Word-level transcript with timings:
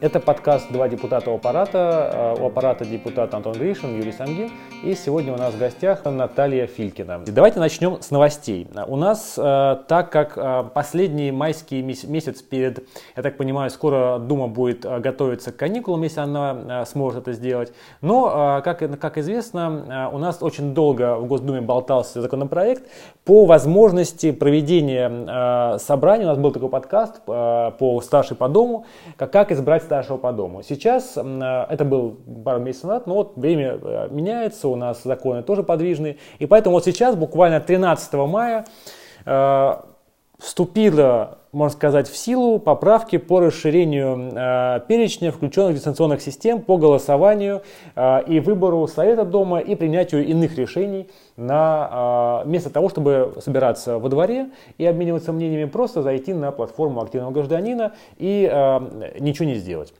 Это 0.00 0.18
подкаст 0.18 0.72
«Два 0.72 0.88
депутата 0.88 1.30
у 1.30 1.36
аппарата». 1.36 2.34
Э, 2.36 2.42
у 2.42 2.46
аппарата 2.46 2.84
депутат 2.84 3.32
Антон 3.32 3.52
Гришин, 3.52 3.96
Юрий 3.96 4.10
Самгин. 4.10 4.50
И 4.82 4.92
сегодня 4.96 5.32
у 5.32 5.36
нас 5.36 5.54
в 5.54 5.58
гостях 5.58 6.04
Наталья 6.04 6.66
Филькина. 6.66 7.22
Давайте 7.24 7.60
начнем 7.60 8.02
с 8.02 8.10
новостей. 8.10 8.66
У 8.88 8.96
нас, 8.96 9.38
э, 9.38 9.76
так 9.86 10.10
как 10.10 10.36
э, 10.36 10.64
последний 10.74 11.30
майский 11.30 11.80
месяц 11.80 12.42
перед, 12.42 12.84
я 13.14 13.22
так 13.22 13.36
понимаю, 13.36 13.70
скоро 13.70 14.18
Дума 14.18 14.48
будет 14.48 14.80
готовиться 14.80 15.52
к 15.52 15.56
каникулам, 15.56 16.02
если 16.02 16.20
она 16.20 16.84
сможет 16.86 17.22
это 17.22 17.32
сделать. 17.32 17.72
Но, 18.00 18.60
как, 18.64 18.98
как 18.98 19.18
известно, 19.18 20.10
у 20.12 20.18
нас 20.18 20.42
очень 20.42 20.74
долго 20.74 21.16
в 21.16 21.26
Госдуме 21.26 21.60
болтался 21.60 22.20
законопроект 22.20 22.82
по 23.24 23.46
возможности 23.46 24.32
проведения 24.32 25.78
собрания. 25.78 26.24
У 26.24 26.28
нас 26.28 26.38
был 26.38 26.52
такой 26.52 26.68
подкаст 26.68 27.22
по 27.24 28.00
старшей 28.04 28.36
по 28.36 28.48
дому, 28.48 28.84
как 29.16 29.50
избрать 29.52 29.82
старшего 29.82 30.16
по 30.16 30.32
дому. 30.32 30.62
Сейчас, 30.62 31.16
э, 31.16 31.66
это 31.68 31.84
был 31.84 32.16
пару 32.44 32.60
месяцев 32.60 32.84
назад, 32.84 33.06
но 33.06 33.14
вот 33.14 33.36
время 33.36 33.78
э, 33.80 34.08
меняется, 34.10 34.68
у 34.68 34.76
нас 34.76 35.02
законы 35.02 35.42
тоже 35.42 35.62
подвижные. 35.62 36.18
И 36.38 36.46
поэтому 36.46 36.76
вот 36.76 36.84
сейчас, 36.84 37.16
буквально 37.16 37.60
13 37.60 38.14
мая, 38.14 38.64
э, 39.24 39.74
вступила, 40.38 41.38
можно 41.54 41.76
сказать, 41.76 42.08
в 42.08 42.16
силу 42.16 42.58
поправки 42.58 43.16
по 43.16 43.40
расширению 43.40 44.32
э, 44.34 44.80
перечня 44.88 45.30
включенных 45.30 45.76
дистанционных 45.76 46.20
систем 46.20 46.60
по 46.60 46.76
голосованию 46.76 47.62
э, 47.94 48.24
и 48.26 48.40
выбору 48.40 48.86
Совета 48.88 49.24
Дома 49.24 49.60
и 49.60 49.74
принятию 49.74 50.26
иных 50.26 50.58
решений 50.58 51.08
на, 51.36 52.42
э, 52.42 52.48
вместо 52.48 52.70
того, 52.70 52.88
чтобы 52.88 53.34
собираться 53.40 53.98
во 53.98 54.08
дворе 54.08 54.50
и 54.78 54.84
обмениваться 54.84 55.32
мнениями, 55.32 55.68
просто 55.68 56.02
зайти 56.02 56.34
на 56.34 56.50
платформу 56.50 57.00
активного 57.00 57.32
гражданина 57.32 57.92
и 58.18 58.48
э, 58.50 59.14
ничего 59.20 59.46
не 59.46 59.54
сделать. 59.54 59.94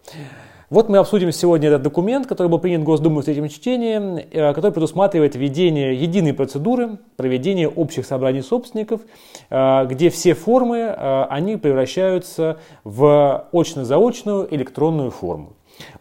Вот 0.74 0.88
мы 0.88 0.98
обсудим 0.98 1.30
сегодня 1.30 1.68
этот 1.68 1.82
документ, 1.82 2.26
который 2.26 2.48
был 2.48 2.58
принят 2.58 2.82
Госдумой 2.82 3.22
в 3.22 3.24
третьем 3.26 3.48
чтении, 3.48 4.26
э, 4.32 4.52
который 4.54 4.72
предусматривает 4.72 5.36
введение 5.36 5.94
единой 5.94 6.34
процедуры 6.34 6.98
проведения 7.16 7.68
общих 7.68 8.04
собраний 8.04 8.42
собственников, 8.42 9.02
э, 9.50 9.86
где 9.86 10.10
все 10.10 10.34
формы, 10.34 10.78
э, 10.78 11.26
они 11.30 11.58
превращаются 11.58 12.56
в 12.82 13.46
очно-заочную 13.52 14.52
электронную 14.52 15.12
форму. 15.12 15.52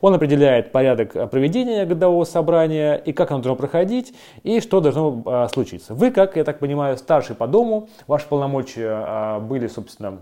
Он 0.01 0.15
определяет 0.15 0.71
порядок 0.71 1.29
проведения 1.29 1.85
годового 1.85 2.23
собрания 2.23 2.95
и 2.95 3.13
как 3.13 3.29
оно 3.29 3.43
должно 3.43 3.55
проходить, 3.55 4.15
и 4.41 4.59
что 4.59 4.81
должно 4.81 5.49
случиться. 5.53 5.93
Вы, 5.93 6.09
как 6.09 6.35
я 6.35 6.43
так 6.43 6.57
понимаю, 6.57 6.97
старший 6.97 7.35
по 7.35 7.45
дому, 7.45 7.89
ваши 8.07 8.27
полномочия 8.27 9.39
были, 9.39 9.67
собственно, 9.67 10.17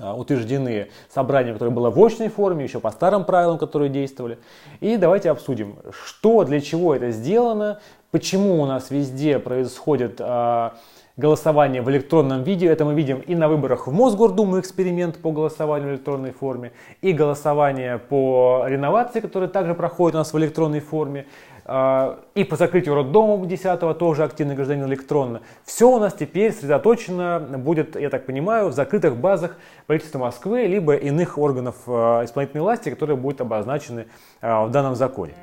утверждены 0.00 0.88
собранием, 1.12 1.54
которое 1.54 1.72
было 1.72 1.90
в 1.90 2.04
очной 2.04 2.28
форме, 2.28 2.64
еще 2.64 2.80
по 2.80 2.90
старым 2.90 3.24
правилам, 3.24 3.58
которые 3.58 3.88
действовали. 3.88 4.38
И 4.80 4.96
давайте 4.96 5.30
обсудим, 5.30 5.76
что, 5.90 6.44
для 6.44 6.60
чего 6.60 6.94
это 6.94 7.10
сделано, 7.10 7.80
почему 8.10 8.62
у 8.62 8.66
нас 8.66 8.90
везде 8.90 9.38
происходит 9.38 10.20
а, 10.20 10.74
голосование 11.16 11.82
в 11.82 11.90
электронном 11.90 12.42
виде. 12.42 12.66
Это 12.66 12.84
мы 12.84 12.94
видим 12.94 13.20
и 13.20 13.34
на 13.34 13.48
выборах 13.48 13.86
в 13.86 13.92
Мосгордуму 13.92 14.60
эксперимент 14.60 15.16
по 15.16 15.32
голосованию 15.32 15.88
в 15.88 15.92
электронной 15.92 16.32
форме, 16.32 16.72
и 17.00 17.12
голосование 17.12 17.98
по 17.98 18.64
реновации, 18.66 19.20
которое 19.20 19.48
также 19.48 19.74
проходит 19.74 20.14
у 20.14 20.18
нас 20.18 20.32
в 20.32 20.38
электронной 20.38 20.80
форме. 20.80 21.26
А, 21.68 22.20
и 22.36 22.44
по 22.44 22.54
закрытию 22.54 22.94
роддома 22.94 23.44
10 23.44 23.98
тоже 23.98 24.22
активный 24.22 24.54
гражданин 24.54 24.86
электронно. 24.86 25.40
Все 25.64 25.90
у 25.90 25.98
нас 25.98 26.14
теперь 26.14 26.52
сосредоточено 26.52 27.40
будет, 27.40 27.96
я 27.96 28.08
так 28.08 28.24
понимаю, 28.24 28.68
в 28.68 28.72
закрытых 28.72 29.16
базах 29.16 29.56
правительства 29.86 30.20
Москвы, 30.20 30.66
либо 30.66 30.94
иных 30.94 31.38
органов 31.38 31.74
а, 31.88 32.24
исполнительной 32.24 32.62
власти, 32.62 32.90
которые 32.90 33.16
будут 33.16 33.40
обозначены 33.40 34.06
а, 34.40 34.64
в 34.64 34.70
данном 34.70 34.94
законе. 34.94 35.34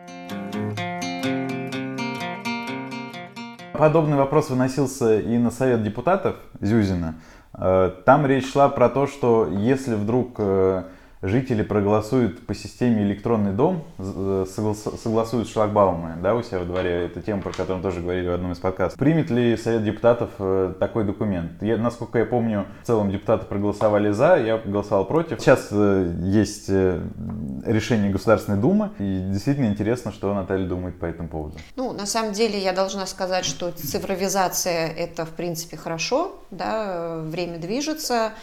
Подобный 3.74 4.16
вопрос 4.16 4.50
выносился 4.50 5.20
и 5.20 5.38
на 5.38 5.52
Совет 5.52 5.84
депутатов 5.84 6.38
Зюзина. 6.62 7.16
Там 7.52 8.26
речь 8.26 8.52
шла 8.52 8.70
про 8.70 8.88
то, 8.88 9.08
что 9.08 9.48
если 9.48 9.94
вдруг 9.94 10.36
э, 10.38 10.84
жители 11.24 11.64
проголосуют 11.64 12.46
по 12.46 12.54
системе 12.54 13.04
электронный 13.04 13.54
дом, 13.54 13.86
э, 13.98 14.46
согласуют 14.48 15.48
шлагбаумы, 15.48 16.18
да, 16.22 16.36
у 16.36 16.44
себя 16.44 16.60
во 16.60 16.66
дворе, 16.66 17.06
это 17.06 17.22
тема, 17.22 17.42
про 17.42 17.52
которую 17.52 17.82
тоже 17.82 18.02
говорили 18.02 18.28
в 18.28 18.34
одном 18.34 18.52
из 18.52 18.60
подкастов. 18.60 19.00
Примет 19.00 19.30
ли 19.30 19.56
Совет 19.56 19.86
депутатов 19.86 20.32
э, 20.40 20.74
такой 20.80 21.06
документ? 21.06 21.62
Я, 21.62 21.78
насколько 21.78 22.20
я 22.20 22.26
помню, 22.26 22.66
в 22.84 22.88
целом 22.88 23.10
депутаты 23.10 23.46
проголосовали 23.46 24.12
за, 24.12 24.36
я 24.36 24.58
голосовал 24.58 25.06
против. 25.06 25.40
Сейчас 25.40 25.70
э, 25.72 26.14
есть 26.24 26.70
решение 26.70 28.12
Государственной 28.12 28.58
Думы, 28.58 28.92
и 29.00 29.22
действительно 29.32 29.68
интересно, 29.68 30.12
что 30.12 30.34
Наталья 30.34 30.68
думает 30.68 31.00
по 31.00 31.06
этому 31.06 31.30
поводу. 31.30 31.58
Ну, 31.78 31.94
на 31.94 32.06
самом 32.06 32.34
деле, 32.34 32.62
я 32.62 32.74
должна 32.74 33.06
сказать, 33.06 33.46
что 33.46 33.72
цифровизация 33.72 34.90
это, 34.90 35.26
в 35.26 35.32
принципе, 35.32 35.78
хорошо, 35.78 36.36
да, 36.52 37.20
время 37.20 37.60
движется, 37.60 38.34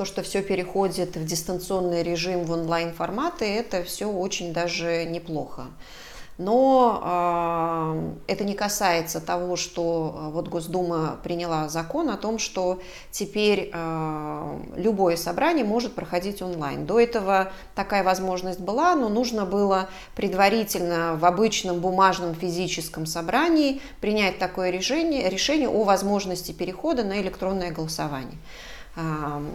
то, 0.00 0.06
что 0.06 0.22
все 0.22 0.40
переходит 0.40 1.16
в 1.16 1.26
дистанционный 1.26 2.02
режим, 2.02 2.44
в 2.44 2.52
онлайн-форматы, 2.52 3.44
это 3.44 3.82
все 3.82 4.06
очень 4.10 4.54
даже 4.54 5.04
неплохо. 5.04 5.66
Но 6.38 7.02
э, 8.26 8.32
это 8.32 8.44
не 8.44 8.54
касается 8.54 9.20
того, 9.20 9.56
что 9.56 10.14
а, 10.16 10.30
вот 10.30 10.48
Госдума 10.48 11.18
приняла 11.22 11.68
закон 11.68 12.08
о 12.08 12.16
том, 12.16 12.38
что 12.38 12.80
теперь 13.10 13.70
э, 13.70 14.58
любое 14.74 15.16
собрание 15.16 15.66
может 15.66 15.94
проходить 15.94 16.40
онлайн. 16.40 16.86
До 16.86 16.98
этого 16.98 17.52
такая 17.74 18.02
возможность 18.02 18.60
была, 18.60 18.94
но 18.94 19.10
нужно 19.10 19.44
было 19.44 19.90
предварительно 20.16 21.14
в 21.16 21.26
обычном 21.26 21.80
бумажном 21.80 22.34
физическом 22.34 23.04
собрании 23.04 23.82
принять 24.00 24.38
такое 24.38 24.70
решение, 24.70 25.28
решение 25.28 25.68
о 25.68 25.84
возможности 25.84 26.52
перехода 26.52 27.04
на 27.04 27.20
электронное 27.20 27.70
голосование. 27.70 28.38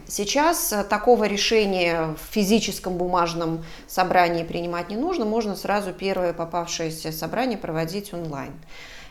Сейчас 0.08 0.72
э, 0.72 0.84
такого 0.86 1.26
решения 1.26 2.16
в 2.16 2.34
физическом 2.34 2.98
бумажном 2.98 3.66
собрании 3.86 4.44
принимать 4.44 4.90
не 4.90 4.96
нужно, 4.96 5.26
можно 5.26 5.56
сразу 5.56 5.92
первое 5.92 6.32
попавшееся 6.32 7.12
собрание 7.12 7.58
проводить 7.58 8.14
онлайн. 8.14 8.54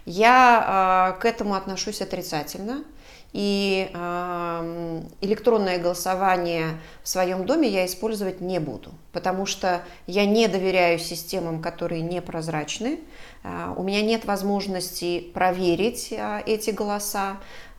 Я 0.06 1.14
э, 1.16 1.20
к 1.20 1.26
этому 1.26 1.54
отношусь 1.54 2.00
отрицательно. 2.00 2.84
И 3.36 3.90
электронное 5.20 5.80
голосование 5.80 6.78
в 7.02 7.08
своем 7.08 7.46
доме 7.46 7.68
я 7.68 7.84
использовать 7.84 8.40
не 8.40 8.60
буду, 8.60 8.92
потому 9.10 9.44
что 9.44 9.82
я 10.06 10.24
не 10.24 10.46
доверяю 10.46 11.00
системам, 11.00 11.60
которые 11.60 12.00
непрозрачны. 12.02 13.00
А, 13.42 13.74
у 13.76 13.82
меня 13.82 14.02
нет 14.02 14.24
возможности 14.24 15.20
проверить 15.20 16.14
а, 16.16 16.42
эти 16.46 16.70
голоса. 16.70 17.36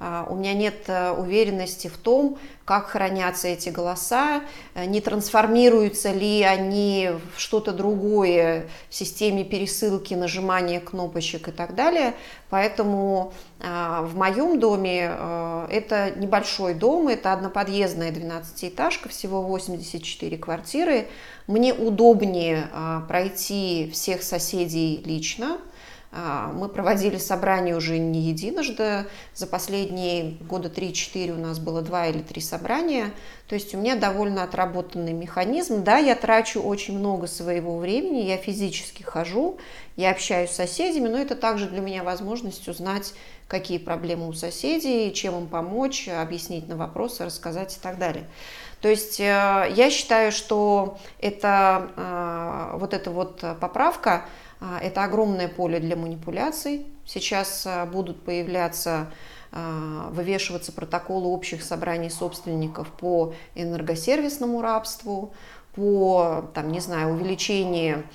А, 0.07 0.27
у 0.29 0.35
меня 0.35 0.53
нет 0.53 0.83
э, 0.85 1.09
уверенности 1.09 1.88
в 1.88 1.97
том, 1.97 2.38
как 2.63 2.89
хранятся 2.89 3.47
эти 3.47 3.69
голоса, 3.69 4.43
э, 4.75 4.85
не 4.85 5.01
трансформируются 5.01 6.11
ли 6.11 6.43
они 6.43 7.09
в 7.35 7.39
что-то 7.39 7.71
другое 7.71 8.67
в 8.91 8.93
системе 8.93 9.43
пересылки, 9.43 10.13
нажимания 10.13 10.79
кнопочек 10.79 11.47
и 11.47 11.51
так 11.51 11.73
далее. 11.73 12.13
Поэтому 12.51 13.33
в 13.59 14.16
моем 14.16 14.59
доме 14.59 15.09
э, 15.11 15.67
это 15.71 16.11
небольшой 16.16 16.75
дом, 16.75 17.07
это 17.07 17.33
одноподъездная 17.33 18.11
12-этажка, 18.11 19.09
всего 19.09 19.41
84 19.41 20.37
квартиры. 20.37 21.07
Мне 21.47 21.73
удобнее 21.73 22.67
пройти 23.07 23.89
всех 23.91 24.22
соседей 24.22 25.01
лично, 25.03 25.57
а, 25.57 25.75
мы 26.53 26.70
проводили 26.70 27.18
собрания 27.18 27.76
уже 27.76 27.98
не 27.98 28.22
единожды. 28.22 29.06
За 29.34 29.48
последние 29.48 30.38
года 30.42 30.70
3-4 30.70 31.31
у 31.31 31.40
нас 31.40 31.59
было 31.59 31.81
два 31.81 32.08
или 32.08 32.20
три 32.20 32.42
собрания. 32.42 33.12
То 33.48 33.56
есть 33.56 33.76
у 33.76 33.78
меня 33.78 33.96
довольно 33.96 34.44
отработанный 34.44 35.14
механизм. 35.14 35.84
Да, 35.84 35.98
я 35.98 36.16
трачу 36.16 36.62
очень 36.62 36.97
много 36.97 37.28
своего 37.28 37.78
времени, 37.78 38.22
я 38.22 38.38
физически 38.38 39.03
хожу, 39.03 39.58
я 39.97 40.12
общаюсь 40.12 40.52
с 40.52 40.56
соседями, 40.56 41.09
но 41.09 41.17
это 41.17 41.35
также 41.35 41.67
для 41.67 41.82
меня 41.82 42.03
возможность 42.03 42.68
узнать, 42.68 43.14
какие 43.47 43.78
проблемы 43.78 44.28
у 44.28 44.34
соседей, 44.34 45.14
чем 45.14 45.38
им 45.38 45.47
помочь, 45.47 46.08
объяснить 46.08 46.68
на 46.68 46.76
вопросы, 46.76 47.26
рассказать 47.26 47.76
и 47.78 47.79
так 47.79 48.00
далее. 48.00 48.26
То 48.82 48.90
есть 48.90 49.20
э, 49.20 49.23
я 49.23 49.90
считаю, 49.90 50.32
что 50.32 50.97
это, 51.20 51.90
э, 51.96 52.78
вот 52.78 52.94
эта 52.94 53.11
вот 53.11 53.44
поправка, 53.59 54.11
а, 54.14 54.26
это 54.81 55.03
огромное 55.03 55.47
поле 55.47 55.79
для 55.79 55.96
манипуляций. 55.96 56.85
Сейчас 57.05 57.66
а, 57.67 57.85
будут 57.85 58.23
появляться, 58.23 59.11
а, 59.52 60.09
вывешиваться 60.11 60.72
протоколы 60.72 61.28
общих 61.28 61.63
собраний 61.63 62.09
собственников 62.09 62.90
по 62.90 63.34
энергосервисному 63.53 64.61
рабству, 64.61 65.34
по, 65.75 66.49
там, 66.53 66.72
не 66.72 66.79
знаю, 66.79 67.13
увеличению 67.13 68.05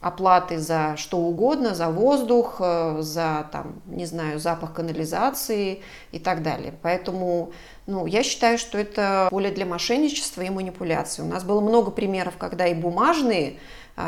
оплаты 0.00 0.58
за 0.58 0.96
что 0.96 1.18
угодно, 1.18 1.74
за 1.74 1.88
воздух, 1.88 2.56
э, 2.60 2.98
за, 3.00 3.46
там, 3.52 3.82
не 3.86 4.06
знаю, 4.06 4.38
запах 4.38 4.72
канализации 4.72 5.82
и 6.10 6.18
так 6.18 6.42
далее. 6.42 6.74
Поэтому 6.82 7.52
Ну, 7.86 8.06
я 8.06 8.22
считаю, 8.22 8.56
что 8.56 8.78
это 8.78 9.26
поле 9.30 9.50
для 9.50 9.66
мошенничества 9.66 10.42
и 10.42 10.50
манипуляции. 10.50 11.22
У 11.22 11.26
нас 11.26 11.42
было 11.42 11.60
много 11.60 11.90
примеров, 11.90 12.36
когда 12.38 12.66
и 12.68 12.74
бумажные 12.74 13.50
а, 13.50 13.54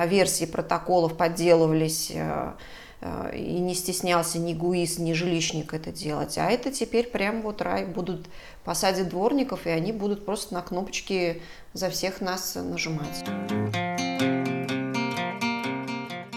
версии 0.07 0.45
протоколов 0.45 1.17
подделывались, 1.17 2.13
а, 2.15 2.57
а, 3.01 3.31
и 3.31 3.59
не 3.59 3.75
стеснялся 3.75 4.39
ни 4.39 4.55
ГУИС, 4.55 4.99
ни 4.99 5.13
жилищник 5.13 5.75
это 5.75 5.91
делать. 5.91 6.39
А 6.39 6.51
это 6.51 6.71
теперь 6.71 7.09
прям 7.09 7.43
вот 7.43 7.61
рай 7.61 7.85
будут 7.85 8.27
посадить 8.65 9.09
дворников, 9.09 9.67
и 9.67 9.71
они 9.71 9.93
будут 9.93 10.25
просто 10.25 10.55
на 10.55 10.63
кнопочки 10.63 11.43
за 11.73 11.91
всех 11.91 12.21
нас 12.21 12.55
нажимать. 12.55 13.25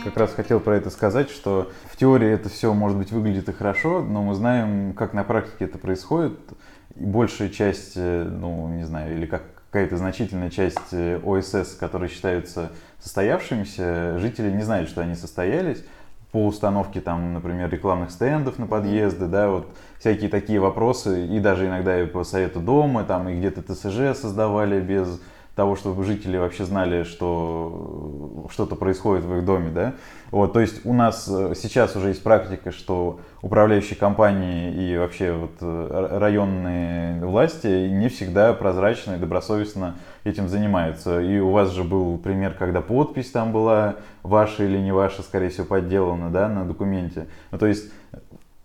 Как 0.03 0.17
раз 0.17 0.33
хотел 0.33 0.59
про 0.59 0.77
это 0.77 0.89
сказать, 0.91 1.29
что 1.29 1.71
в 1.85 1.97
теории 1.97 2.29
это 2.29 2.47
все, 2.47 2.73
может 2.73 2.97
быть, 2.97 3.11
выглядит 3.11 3.49
и 3.49 3.51
хорошо, 3.51 4.01
но 4.01 4.21
мы 4.21 4.35
знаем, 4.35 4.93
как 4.93 5.13
на 5.13 5.23
практике 5.23 5.65
это 5.65 5.77
происходит. 5.77 6.39
И 6.95 7.03
большая 7.03 7.49
часть, 7.49 7.93
э, 7.95 8.23
ну, 8.23 8.69
не 8.69 8.83
знаю, 8.83 9.17
или 9.17 9.25
как 9.25 9.54
какая-то 9.75 9.97
значительная 9.97 10.49
часть 10.49 10.93
э, 10.93 11.19
ОСС, 11.21 11.75
которые 11.77 12.07
считаются 12.07 12.71
состоявшимися, 13.01 14.19
жители 14.19 14.49
не 14.49 14.63
знают, 14.63 14.87
что 14.87 15.01
они 15.01 15.15
состоялись. 15.15 15.83
По 16.31 16.45
установке 16.47 17.01
там, 17.01 17.33
например, 17.33 17.69
рекламных 17.69 18.11
стендов 18.11 18.57
на 18.57 18.67
подъезды, 18.67 19.25
да, 19.25 19.49
вот 19.49 19.67
всякие 19.99 20.29
такие 20.29 20.61
вопросы, 20.61 21.25
и 21.25 21.41
даже 21.41 21.67
иногда 21.67 22.01
и 22.01 22.05
по 22.05 22.23
совету 22.23 22.61
дома, 22.61 23.03
там, 23.03 23.27
и 23.27 23.37
где-то 23.37 23.63
ТСЖ 23.63 24.17
создавали 24.17 24.79
без 24.79 25.19
того, 25.55 25.77
чтобы 25.77 26.03
жители 26.03 26.37
вообще 26.37 26.65
знали, 26.65 27.03
что 27.03 28.45
что-то 28.51 28.75
происходит 28.75 29.23
в 29.23 29.37
их 29.37 29.45
доме, 29.45 29.71
да. 29.71 29.93
Вот, 30.31 30.51
то 30.51 30.59
есть 30.59 30.85
у 30.85 30.93
нас 30.93 31.29
э, 31.29 31.53
сейчас 31.55 31.95
уже 31.95 32.09
есть 32.09 32.23
практика, 32.23 32.71
что 32.71 33.21
управляющие 33.41 33.97
компании 33.97 34.73
и 34.73 34.97
вообще 34.97 35.31
вот 35.31 35.51
э, 35.61 36.07
районные 36.19 37.25
власти 37.25 37.87
не 37.87 38.09
всегда 38.09 38.51
прозрачно 38.53 39.13
и 39.13 39.17
добросовестно 39.17 39.95
этим 40.25 40.49
занимаются. 40.49 41.21
И 41.21 41.39
у 41.39 41.51
вас 41.51 41.71
же 41.71 41.85
был 41.85 42.17
пример, 42.17 42.53
когда 42.59 42.81
подпись 42.81 43.31
там 43.31 43.53
была 43.53 43.95
ваша 44.23 44.65
или 44.65 44.77
не 44.77 44.91
ваша, 44.91 45.21
скорее 45.21 45.49
всего, 45.49 45.65
подделана, 45.65 46.29
да, 46.31 46.49
на 46.49 46.65
документе. 46.65 47.27
Ну, 47.51 47.57
то 47.57 47.67
есть 47.67 47.89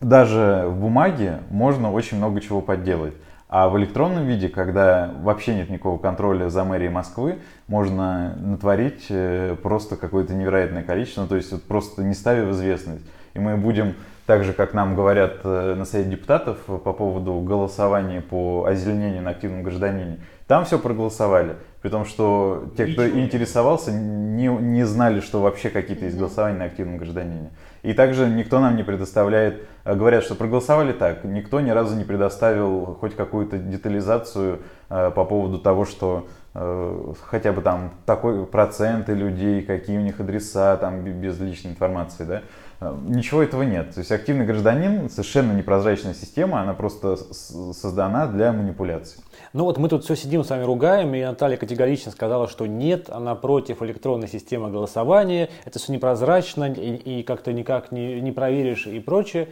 даже 0.00 0.64
в 0.66 0.81
бумаге 0.81 1.40
можно 1.50 1.93
очень 1.93 2.16
много 2.16 2.40
чего 2.40 2.60
подделать. 2.60 3.14
А 3.52 3.69
в 3.69 3.76
электронном 3.79 4.26
виде, 4.26 4.49
когда 4.49 5.11
вообще 5.23 5.56
нет 5.56 5.70
никакого 5.70 5.99
контроля 5.99 6.49
за 6.49 6.62
мэрией 6.62 6.88
Москвы, 6.88 7.41
можно 7.67 8.37
натворить 8.37 9.06
э, 9.08 9.56
просто 9.61 9.97
какое-то 9.97 10.35
невероятное 10.35 10.85
количество, 10.85 11.23
ну, 11.23 11.26
то 11.26 11.35
есть 11.35 11.50
вот 11.50 11.64
просто 11.64 12.05
не 12.05 12.14
ставя 12.14 12.44
в 12.47 12.52
известность. 12.52 13.05
И 13.35 13.41
мы 13.41 13.56
будем, 13.56 13.97
так 14.25 14.44
же 14.44 14.52
как 14.52 14.73
нам 14.73 14.94
говорят 14.94 15.41
э, 15.43 15.75
на 15.76 15.85
Совете 15.85 16.11
депутатов 16.11 16.58
по 16.58 16.93
поводу 16.93 17.41
голосования 17.41 18.20
по 18.20 18.67
озеленению 18.69 19.25
на 19.25 19.31
активном 19.31 19.64
гражданине, 19.64 20.20
там 20.46 20.64
все 20.64 20.79
проголосовали. 20.79 21.56
При 21.82 21.88
том, 21.88 22.05
что 22.05 22.71
те, 22.77 22.87
кто 22.87 23.09
интересовался, 23.09 23.91
не, 23.91 24.49
не 24.49 24.85
знали, 24.85 25.21
что 25.21 25.41
вообще 25.41 25.71
какие-то 25.71 26.05
есть 26.05 26.19
голосования 26.19 26.59
на 26.59 26.65
активном 26.67 26.99
гражданине. 26.99 27.50
И 27.82 27.94
также 27.94 28.29
никто 28.29 28.61
нам 28.61 28.77
не 28.77 28.82
предоставляет, 28.82 29.67
э, 29.85 29.94
говорят, 29.94 30.23
что 30.23 30.35
проголосовали 30.35 30.93
так, 30.93 31.25
никто 31.25 31.61
ни 31.61 31.71
разу 31.71 31.97
не 31.97 32.05
предоставил 32.05 32.99
хоть 33.00 33.17
какую-то 33.17 33.56
детализацию 33.56 34.61
э, 34.91 35.11
по 35.11 35.25
поводу 35.25 35.59
того, 35.59 35.87
что 35.87 36.29
э, 36.55 37.12
хотя 37.23 37.53
бы 37.53 37.62
там 37.62 37.94
такой 38.05 38.44
проценты 38.44 39.15
людей, 39.15 39.62
какие 39.62 39.97
у 39.97 40.03
них 40.03 40.21
адреса, 40.21 40.77
там 40.77 41.03
без 41.03 41.41
личной 41.41 41.71
информации, 41.71 42.25
да. 42.25 42.43
Э, 42.81 42.97
ничего 43.05 43.43
этого 43.43 43.62
нет. 43.62 43.94
То 43.94 44.00
есть 44.00 44.11
активный 44.11 44.47
гражданин, 44.47 45.11
совершенно 45.11 45.53
непрозрачная 45.53 46.15
система, 46.15 46.62
она 46.62 46.73
просто 46.75 47.17
создана 47.17 48.27
для 48.27 48.53
манипуляций. 48.53 49.23
Ну 49.53 49.65
вот 49.65 49.79
мы 49.79 49.88
тут 49.88 50.05
все 50.05 50.17
сидим 50.17 50.44
с 50.44 50.50
вами 50.50 50.62
ругаем, 50.62 51.15
и 51.15 51.23
Наталья 51.23 51.56
категорично 51.56 52.12
сказала, 52.12 52.49
что 52.49 52.67
нет, 52.67 53.11
она 53.11 53.35
против 53.35 53.82
электронной 53.82 54.29
системы 54.29 54.71
голосования, 54.71 55.50
это 55.65 55.79
все 55.79 55.93
непрозрачно 55.93 56.73
и, 56.73 57.21
и 57.21 57.23
как-то 57.23 57.53
никак 57.53 57.93
не, 57.93 58.21
не 58.21 58.32
проверишь 58.32 58.87
и 58.87 59.00
прочее. 59.00 59.49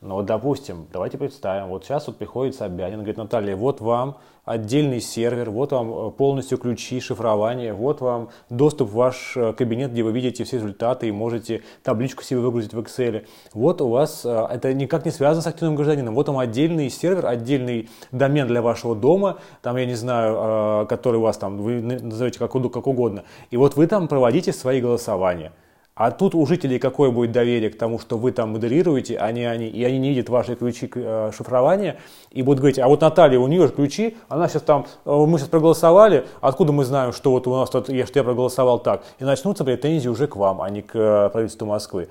Но 0.00 0.14
вот, 0.14 0.24
допустим, 0.24 0.86
давайте 0.90 1.18
представим, 1.18 1.68
вот 1.68 1.84
сейчас 1.84 2.06
вот 2.06 2.16
приходит 2.16 2.54
Собянин, 2.54 3.00
говорит, 3.00 3.18
Наталья, 3.18 3.54
вот 3.54 3.82
вам 3.82 4.16
отдельный 4.46 4.98
сервер, 4.98 5.50
вот 5.50 5.72
вам 5.72 5.92
э, 5.92 6.10
полностью 6.10 6.56
ключи 6.56 7.00
шифрования, 7.00 7.74
вот 7.74 8.00
вам 8.00 8.30
доступ 8.48 8.88
в 8.88 8.94
ваш 8.94 9.36
э, 9.36 9.52
кабинет, 9.52 9.92
где 9.92 10.02
вы 10.02 10.12
видите 10.12 10.44
все 10.44 10.56
результаты 10.56 11.06
и 11.06 11.12
можете 11.12 11.64
табличку 11.82 12.22
себе 12.22 12.40
выгрузить 12.40 12.72
в 12.72 12.80
Excel. 12.80 13.26
Вот 13.52 13.82
у 13.82 13.90
вас, 13.90 14.22
э, 14.24 14.46
это 14.50 14.72
никак 14.72 15.04
не 15.04 15.10
связано 15.10 15.42
с 15.42 15.46
активным 15.46 15.76
гражданином, 15.76 16.14
вот 16.14 16.28
вам 16.28 16.38
отдельный 16.38 16.88
сервер, 16.88 17.26
отдельный 17.26 17.90
домен 18.10 18.46
для 18.46 18.62
вашего 18.62 18.96
дома, 18.96 19.36
там, 19.60 19.76
я 19.76 19.84
не 19.84 19.96
знаю, 19.96 20.86
который 20.86 21.16
у 21.16 21.22
вас 21.22 21.36
там, 21.36 21.58
вы 21.58 21.82
назовете 21.82 22.38
как, 22.38 22.52
как 22.52 22.86
угодно, 22.86 23.24
и 23.50 23.58
вот 23.58 23.76
вы 23.76 23.86
там 23.86 24.08
проводите 24.08 24.54
свои 24.54 24.80
голосования. 24.80 25.52
А 25.94 26.10
тут 26.10 26.34
у 26.34 26.46
жителей 26.46 26.78
какое 26.78 27.10
будет 27.10 27.32
доверие 27.32 27.68
к 27.70 27.76
тому, 27.76 27.98
что 27.98 28.16
вы 28.16 28.32
там 28.32 28.52
модерируете, 28.52 29.18
а 29.18 29.30
не 29.32 29.44
они, 29.44 29.66
и 29.66 29.84
они 29.84 29.98
не 29.98 30.10
видят 30.10 30.28
ваши 30.28 30.54
ключи 30.54 30.90
э, 30.94 31.30
шифрования, 31.36 31.98
и 32.30 32.42
будут 32.42 32.60
говорить, 32.60 32.78
а 32.78 32.88
вот 32.88 33.00
Наталья, 33.00 33.38
у 33.38 33.48
нее 33.48 33.66
же 33.66 33.72
ключи, 33.72 34.16
она 34.28 34.48
сейчас 34.48 34.62
там, 34.62 34.86
э, 35.04 35.10
мы 35.10 35.38
сейчас 35.38 35.48
проголосовали, 35.48 36.26
откуда 36.40 36.72
мы 36.72 36.84
знаем, 36.84 37.12
что 37.12 37.32
вот 37.32 37.46
у 37.46 37.54
нас 37.54 37.68
тут, 37.68 37.88
я, 37.88 38.06
что 38.06 38.18
я 38.18 38.24
проголосовал 38.24 38.78
так, 38.78 39.02
и 39.18 39.24
начнутся 39.24 39.64
претензии 39.64 40.08
уже 40.08 40.26
к 40.26 40.36
вам, 40.36 40.62
а 40.62 40.70
не 40.70 40.80
к 40.80 40.94
э, 40.94 41.28
правительству 41.30 41.66
Москвы. 41.66 42.08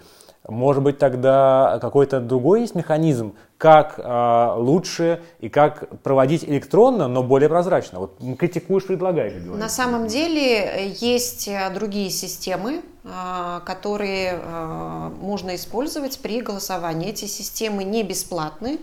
Может 0.50 0.84
быть, 0.84 0.98
тогда 0.98 1.80
какой-то 1.82 2.20
другой 2.20 2.62
есть 2.62 2.76
механизм, 2.76 3.34
как 3.58 4.00
э, 4.00 4.54
лучше 4.58 5.22
и 5.40 5.50
как 5.50 6.02
проводить 6.02 6.44
электронно, 6.44 7.08
но 7.08 7.24
более 7.24 7.50
прозрачно. 7.50 8.00
Вот 8.00 8.18
критикуешь, 8.38 8.86
предлагаешь. 8.86 9.34
На 9.46 9.70
самом 9.70 10.08
деле 10.08 10.94
есть 11.00 11.50
другие 11.74 12.10
системы, 12.10 12.82
а, 13.06 13.62
которые 13.62 14.40
а, 14.44 15.10
можно 15.22 15.56
использовать 15.56 16.20
при 16.20 16.42
голосовании. 16.42 17.10
Эти 17.10 17.26
системы 17.26 17.84
не 17.84 18.04
бесплатны, 18.04 18.80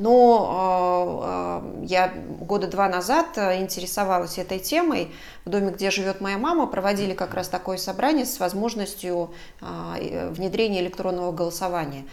но 0.00 0.48
а, 0.50 1.82
я 1.82 2.12
года 2.40 2.66
два 2.66 2.88
назад 2.88 3.36
интересовалась 3.36 4.38
этой 4.38 4.58
темой. 4.58 5.12
В 5.44 5.50
доме, 5.50 5.70
где 5.72 5.90
живет 5.90 6.20
моя 6.20 6.38
мама, 6.38 6.66
проводили 6.66 7.12
как 7.12 7.34
раз 7.34 7.48
такое 7.48 7.76
собрание 7.76 8.24
с 8.24 8.40
возможностью 8.40 9.30
внедрения 9.60 10.80
электронного 10.80 11.32
голосования. 11.32 12.04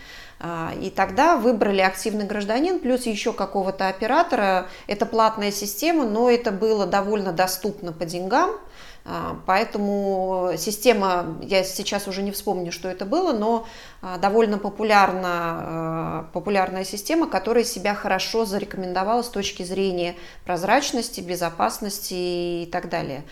И 0.80 0.92
тогда 0.96 1.38
выбрали 1.38 1.82
активный 1.82 2.26
гражданин 2.26 2.80
плюс 2.80 3.06
еще 3.06 3.34
какого-то 3.34 3.88
оператора. 3.88 4.68
Это 4.88 5.06
платная 5.06 5.52
система, 5.52 6.06
но 6.06 6.30
это 6.30 6.52
было 6.52 6.86
довольно 6.86 7.32
доступно 7.32 7.92
по 7.92 8.06
деньгам. 8.06 8.52
А, 9.10 9.40
поэтому 9.46 10.52
система, 10.58 11.38
я 11.42 11.64
сейчас 11.64 12.10
уже 12.10 12.22
не 12.22 12.32
вспомню, 12.32 12.74
что 12.74 12.90
это 12.90 13.06
было, 13.06 13.32
но 13.32 13.66
а, 14.02 14.18
довольно 14.18 14.58
популярна, 14.58 15.30
а, 15.32 16.30
популярная 16.34 16.84
система, 16.84 17.28
которая 17.28 17.64
себя 17.64 17.96
хорошо 17.96 18.44
зарекомендовала 18.44 19.22
с 19.22 19.30
точки 19.30 19.64
зрения 19.64 20.16
прозрачности, 20.44 21.22
безопасности 21.22 22.14
и 22.64 22.70
так 22.72 22.90
далее. 22.90 23.24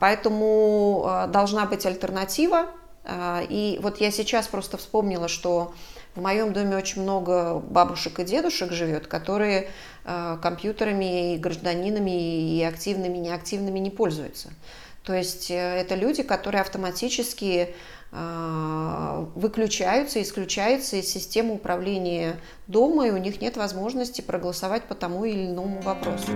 Поэтому 0.00 1.28
должна 1.28 1.64
быть 1.64 1.86
альтернатива. 1.86 2.66
И 3.48 3.78
вот 3.80 4.00
я 4.00 4.10
сейчас 4.10 4.48
просто 4.48 4.78
вспомнила, 4.78 5.28
что 5.28 5.74
в 6.14 6.20
моем 6.20 6.52
доме 6.52 6.76
очень 6.76 7.02
много 7.02 7.58
бабушек 7.58 8.20
и 8.20 8.24
дедушек 8.24 8.72
живет, 8.72 9.06
которые 9.06 9.68
э, 10.04 10.38
компьютерами 10.40 11.34
и 11.34 11.38
гражданинами 11.38 12.56
и 12.56 12.62
активными, 12.62 13.18
и 13.18 13.20
неактивными 13.20 13.80
не 13.80 13.90
пользуются. 13.90 14.50
То 15.02 15.12
есть 15.12 15.50
э, 15.50 15.54
это 15.54 15.96
люди, 15.96 16.22
которые 16.22 16.60
автоматически 16.60 17.74
э, 18.12 19.26
выключаются, 19.34 20.22
исключаются 20.22 20.96
из 20.96 21.08
системы 21.08 21.54
управления 21.54 22.36
дома, 22.68 23.08
и 23.08 23.10
у 23.10 23.16
них 23.16 23.40
нет 23.40 23.56
возможности 23.56 24.20
проголосовать 24.20 24.84
по 24.84 24.94
тому 24.94 25.24
или 25.24 25.46
иному 25.46 25.80
вопросу. 25.80 26.30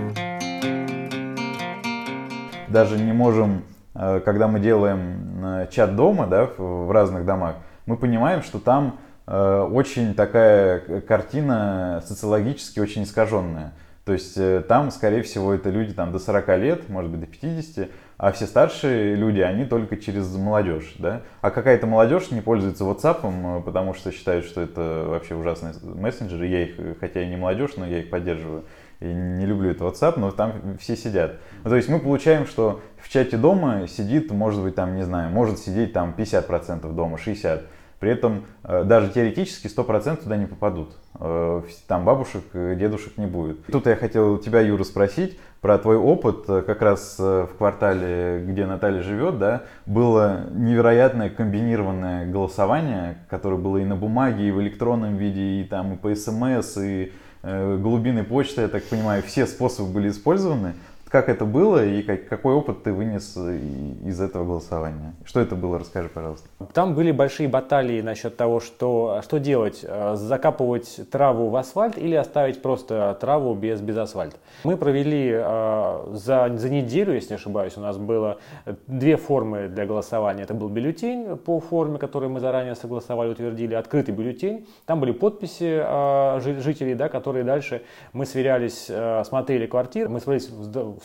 Даже 2.67 2.99
не 2.99 3.13
можем, 3.13 3.63
когда 3.93 4.47
мы 4.47 4.59
делаем 4.59 5.67
чат 5.71 5.95
дома, 5.95 6.27
да, 6.27 6.49
в 6.57 6.91
разных 6.91 7.25
домах, 7.25 7.55
мы 7.87 7.97
понимаем, 7.97 8.43
что 8.43 8.59
там 8.59 8.99
очень 9.31 10.15
такая 10.15 11.01
картина 11.01 12.03
социологически 12.05 12.79
очень 12.79 13.03
искаженная. 13.03 13.73
То 14.09 14.13
есть 14.13 14.37
э, 14.37 14.63
там, 14.67 14.89
скорее 14.89 15.21
всего, 15.21 15.53
это 15.53 15.69
люди 15.69 15.93
там, 15.93 16.11
до 16.11 16.17
40 16.17 16.47
лет, 16.57 16.89
может 16.89 17.11
быть, 17.11 17.19
до 17.19 17.27
50, 17.27 17.89
а 18.17 18.31
все 18.31 18.47
старшие 18.47 19.13
люди, 19.13 19.39
они 19.39 19.65
только 19.65 19.97
через 19.97 20.33
молодежь. 20.35 20.95
Да? 20.97 21.21
А 21.41 21.51
какая-то 21.51 21.85
молодежь 21.85 22.31
не 22.31 22.41
пользуется 22.41 22.85
WhatsApp, 22.85 23.19
э, 23.21 23.61
потому 23.61 23.93
что 23.93 24.11
считают, 24.11 24.45
что 24.45 24.61
это 24.61 25.05
вообще 25.07 25.35
ужасный 25.35 25.73
мессенджер. 25.83 26.41
Я 26.41 26.63
их, 26.63 26.97
хотя 26.99 27.21
и 27.21 27.27
не 27.27 27.35
молодежь, 27.35 27.73
но 27.77 27.85
я 27.85 27.99
их 27.99 28.09
поддерживаю. 28.09 28.63
И 28.99 29.05
не 29.05 29.45
люблю 29.45 29.69
этот 29.69 29.83
WhatsApp, 29.83 30.15
но 30.17 30.31
там 30.31 30.53
все 30.79 30.97
сидят. 30.97 31.35
Ну, 31.63 31.69
то 31.69 31.75
есть 31.75 31.87
мы 31.87 31.99
получаем, 31.99 32.47
что 32.47 32.81
в 32.97 33.09
чате 33.09 33.37
дома 33.37 33.87
сидит, 33.87 34.31
может 34.31 34.63
быть, 34.63 34.73
там, 34.73 34.95
не 34.95 35.03
знаю, 35.03 35.29
может 35.29 35.59
сидеть 35.59 35.93
там 35.93 36.15
50% 36.17 36.91
дома, 36.93 37.19
60%. 37.23 37.61
При 37.99 38.11
этом 38.11 38.45
э, 38.63 38.83
даже 38.83 39.09
теоретически 39.09 39.67
100% 39.67 40.23
туда 40.23 40.37
не 40.37 40.45
попадут. 40.45 40.95
Э, 41.19 41.61
там 41.87 42.05
бабушек, 42.05 42.43
дедушек 42.53 43.17
не 43.17 43.25
будет. 43.25 43.65
Тут 43.65 43.87
я 43.87 43.95
хотел 43.95 44.37
тебя, 44.37 44.61
Юра, 44.61 44.83
спросить 44.83 45.37
про 45.61 45.77
твой 45.77 45.97
опыт 45.97 46.45
как 46.45 46.81
раз 46.81 47.19
в 47.19 47.49
квартале, 47.57 48.45
где 48.47 48.65
Наталья 48.65 49.01
живет, 49.03 49.39
да, 49.39 49.63
было 49.85 50.45
невероятное 50.51 51.29
комбинированное 51.29 52.25
голосование, 52.31 53.17
которое 53.29 53.57
было 53.57 53.77
и 53.77 53.83
на 53.83 53.97
бумаге, 53.97 54.47
и 54.47 54.51
в 54.51 54.61
электронном 54.61 55.17
виде, 55.17 55.61
и 55.61 55.63
там 55.65 55.93
и 55.93 55.97
по 55.97 56.15
СМС, 56.15 56.77
и 56.77 57.11
э, 57.43 57.77
глубины 57.77 58.23
почты, 58.23 58.61
я 58.61 58.67
так 58.67 58.83
понимаю, 58.83 59.21
все 59.23 59.45
способы 59.45 59.91
были 59.91 60.09
использованы. 60.09 60.75
Как 61.09 61.27
это 61.27 61.45
было 61.45 61.83
и 61.83 62.03
как, 62.03 62.27
какой 62.27 62.53
опыт 62.53 62.83
ты 62.83 62.93
вынес 62.93 63.35
из 63.35 64.21
этого 64.21 64.45
голосования? 64.45 65.15
Что 65.25 65.39
это 65.39 65.55
было? 65.55 65.79
Расскажи, 65.79 66.07
пожалуйста. 66.07 66.47
Там 66.71 66.93
были 66.93 67.11
большие 67.11 67.49
баталии 67.49 68.01
насчет 68.01 68.37
того, 68.37 68.59
что, 68.59 69.21
что 69.23 69.39
делать. 69.39 69.79
Э, 69.83 70.15
закапывать 70.15 71.09
траву 71.09 71.49
в 71.49 71.55
асфальт 71.55 71.97
или 71.97 72.13
оставить 72.13 72.61
просто 72.61 73.17
траву 73.19 73.55
без, 73.55 73.81
без 73.81 73.97
асфальта. 73.97 74.37
Мы 74.63 74.77
провели 74.77 75.31
э, 75.33 76.07
за, 76.13 76.51
за 76.55 76.69
неделю, 76.69 77.13
если 77.13 77.29
не 77.31 77.35
ошибаюсь, 77.35 77.75
у 77.75 77.81
нас 77.81 77.97
было 77.97 78.37
две 78.85 79.17
формы 79.17 79.67
для 79.67 79.87
голосования. 79.87 80.43
Это 80.43 80.53
был 80.53 80.69
бюллетень 80.69 81.37
по 81.37 81.59
форме, 81.59 81.97
которую 81.97 82.29
мы 82.29 82.39
заранее 82.39 82.75
согласовали, 82.75 83.29
утвердили, 83.29 83.73
открытый 83.73 84.13
бюллетень. 84.13 84.67
Там 84.85 84.99
были 84.99 85.11
подписи 85.11 85.81
э, 85.83 86.61
жителей, 86.61 86.93
да, 86.93 87.09
которые 87.09 87.43
дальше 87.43 87.81
мы 88.13 88.27
сверялись, 88.27 88.85
э, 88.89 89.23
смотрели 89.25 89.65
квартиры, 89.65 90.07
мы 90.07 90.19
сверялись 90.19 90.49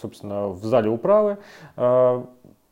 собственно, 0.00 0.48
в 0.48 0.64
зале 0.64 0.90
управы. 0.90 1.38
Э, 1.76 2.24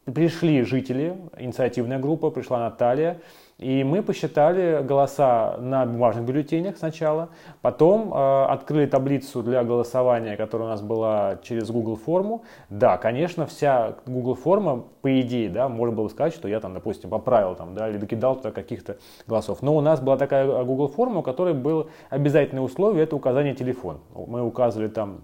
пришли 0.04 0.62
жители, 0.62 1.16
инициативная 1.38 1.98
группа, 1.98 2.30
пришла 2.30 2.58
Наталья, 2.58 3.20
и 3.58 3.84
мы 3.84 4.02
посчитали 4.02 4.82
голоса 4.82 5.56
на 5.58 5.86
бумажных 5.86 6.24
бюллетенях 6.24 6.76
сначала, 6.76 7.28
потом 7.60 8.12
э, 8.12 8.44
открыли 8.46 8.86
таблицу 8.86 9.42
для 9.44 9.62
голосования, 9.62 10.36
которая 10.36 10.66
у 10.68 10.70
нас 10.72 10.82
была 10.82 11.38
через 11.44 11.70
Google 11.70 11.94
форму. 11.94 12.42
Да, 12.70 12.96
конечно, 12.96 13.46
вся 13.46 13.94
Google 14.04 14.34
форма, 14.34 14.84
по 15.00 15.20
идее, 15.20 15.48
да, 15.48 15.68
можно 15.68 15.94
было 15.94 16.08
сказать, 16.08 16.34
что 16.34 16.48
я 16.48 16.58
там, 16.58 16.74
допустим, 16.74 17.10
поправил 17.10 17.54
там, 17.54 17.74
да, 17.74 17.88
или 17.88 17.98
докидал 17.98 18.34
туда 18.34 18.50
каких-то 18.50 18.96
голосов. 19.28 19.62
Но 19.62 19.76
у 19.76 19.80
нас 19.80 20.00
была 20.00 20.16
такая 20.16 20.64
Google 20.64 20.88
форма, 20.88 21.20
у 21.20 21.22
которой 21.22 21.54
было 21.54 21.86
обязательное 22.10 22.64
условие, 22.64 23.04
это 23.04 23.14
указание 23.14 23.54
телефона. 23.54 24.00
Мы 24.12 24.42
указывали 24.42 24.88
там 24.88 25.20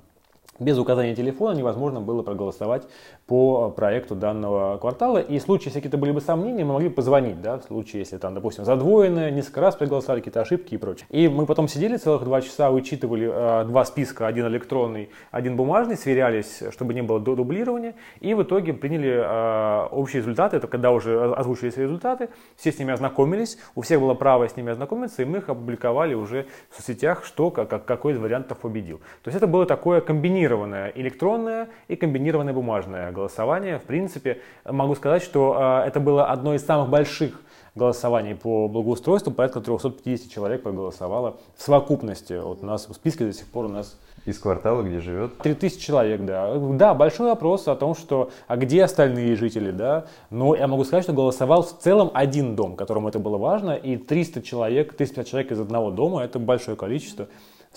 без 0.58 0.78
указания 0.78 1.14
телефона 1.14 1.56
невозможно 1.56 2.00
было 2.00 2.22
проголосовать 2.22 2.88
по 3.26 3.70
проекту 3.70 4.14
данного 4.14 4.78
квартала. 4.78 5.18
И 5.18 5.38
в 5.38 5.42
случае, 5.42 5.66
если 5.66 5.78
какие-то 5.80 5.98
были 5.98 6.12
бы 6.12 6.20
сомнения, 6.20 6.64
мы 6.64 6.74
могли 6.74 6.88
позвонить, 6.88 7.40
да, 7.40 7.58
в 7.58 7.64
случае, 7.64 8.00
если 8.00 8.18
там, 8.18 8.34
допустим, 8.34 8.64
задвоенное, 8.64 9.30
несколько 9.30 9.60
раз 9.60 9.76
проголосовали, 9.76 10.20
какие-то 10.20 10.40
ошибки 10.40 10.74
и 10.74 10.76
прочее. 10.76 11.06
И 11.10 11.28
мы 11.28 11.46
потом 11.46 11.68
сидели 11.68 11.96
целых 11.96 12.24
два 12.24 12.40
часа, 12.40 12.70
вычитывали 12.70 13.30
э, 13.32 13.64
два 13.66 13.84
списка, 13.84 14.26
один 14.26 14.46
электронный, 14.48 15.10
один 15.30 15.56
бумажный, 15.56 15.96
сверялись, 15.96 16.62
чтобы 16.70 16.94
не 16.94 17.02
было 17.02 17.20
дублирования, 17.20 17.94
и 18.20 18.34
в 18.34 18.42
итоге 18.42 18.72
приняли 18.72 19.22
э, 19.24 19.88
общие 19.90 20.20
результаты, 20.20 20.56
это 20.56 20.66
когда 20.66 20.90
уже 20.90 21.32
озвучились 21.34 21.76
результаты, 21.76 22.30
все 22.56 22.72
с 22.72 22.78
ними 22.78 22.92
ознакомились, 22.92 23.58
у 23.74 23.82
всех 23.82 24.00
было 24.00 24.14
право 24.14 24.48
с 24.48 24.56
ними 24.56 24.72
ознакомиться, 24.72 25.22
и 25.22 25.24
мы 25.24 25.38
их 25.38 25.48
опубликовали 25.48 26.14
уже 26.14 26.46
в 26.70 26.76
соцсетях, 26.76 27.24
что, 27.24 27.50
как, 27.50 27.84
какой 27.84 28.14
из 28.14 28.18
вариантов 28.18 28.58
победил. 28.58 28.98
То 29.22 29.28
есть 29.28 29.36
это 29.36 29.46
было 29.46 29.66
такое 29.66 30.00
комбинированное 30.00 30.47
электронное 30.94 31.68
и 31.88 31.96
комбинированное 31.96 32.52
бумажное 32.52 33.12
голосование. 33.12 33.78
В 33.78 33.82
принципе, 33.82 34.40
могу 34.64 34.94
сказать, 34.94 35.22
что 35.22 35.54
а, 35.56 35.86
это 35.86 36.00
было 36.00 36.26
одно 36.26 36.54
из 36.54 36.64
самых 36.64 36.88
больших 36.88 37.40
голосований 37.74 38.34
по 38.34 38.68
благоустройству. 38.68 39.32
Порядка 39.32 39.60
350 39.60 40.30
человек 40.30 40.62
проголосовало 40.62 41.38
в 41.56 41.62
совокупности. 41.62 42.34
Вот 42.34 42.62
у 42.62 42.66
нас 42.66 42.88
в 42.88 42.92
списке 42.94 43.24
до 43.24 43.32
сих 43.32 43.46
пор 43.46 43.66
у 43.66 43.68
нас 43.68 43.98
из 44.26 44.38
квартала, 44.38 44.82
где 44.82 45.00
живет? 45.00 45.38
3000 45.38 45.80
человек, 45.80 46.24
да. 46.24 46.54
Да, 46.56 46.92
большой 46.92 47.28
вопрос 47.28 47.66
о 47.68 47.76
том, 47.76 47.94
что, 47.94 48.30
а 48.46 48.56
где 48.56 48.84
остальные 48.84 49.36
жители, 49.36 49.70
да. 49.70 50.06
Но 50.30 50.54
я 50.54 50.66
могу 50.66 50.84
сказать, 50.84 51.04
что 51.04 51.12
голосовал 51.14 51.62
в 51.62 51.78
целом 51.78 52.10
один 52.12 52.54
дом, 52.54 52.76
которому 52.76 53.08
это 53.08 53.18
было 53.18 53.38
важно, 53.38 53.72
и 53.72 53.96
300 53.96 54.42
человек, 54.42 54.94
350 54.94 55.26
человек 55.26 55.52
из 55.52 55.60
одного 55.60 55.90
дома, 55.90 56.22
это 56.22 56.38
большое 56.38 56.76
количество. 56.76 57.28